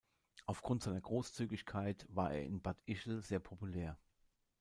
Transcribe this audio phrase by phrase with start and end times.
[0.47, 3.99] Aufgrund seiner Großzügigkeit war er in Bad Ischl sehr populär.